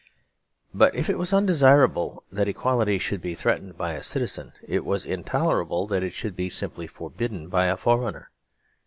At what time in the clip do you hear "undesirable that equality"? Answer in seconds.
1.31-2.97